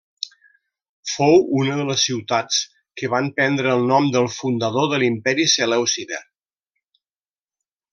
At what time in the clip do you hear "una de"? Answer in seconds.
1.63-1.85